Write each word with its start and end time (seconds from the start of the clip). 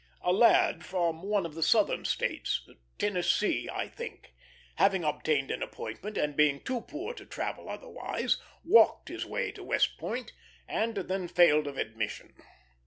A 0.23 0.33
lad 0.33 0.83
from 0.83 1.21
one 1.21 1.45
of 1.45 1.53
the 1.53 1.61
Southern 1.61 2.05
States, 2.05 2.67
Tennessee, 2.97 3.69
I 3.71 3.87
think, 3.87 4.33
having 4.77 5.03
obtained 5.03 5.51
an 5.51 5.61
appointment, 5.61 6.17
and 6.17 6.35
being 6.35 6.59
too 6.59 6.81
poor 6.81 7.13
to 7.13 7.23
travel 7.27 7.69
otherwise, 7.69 8.41
walked 8.63 9.09
his 9.09 9.27
way 9.27 9.51
to 9.51 9.63
West 9.63 9.99
Point, 9.99 10.33
and 10.67 10.95
then 10.97 11.27
failed 11.27 11.67
of 11.67 11.77
admission. 11.77 12.33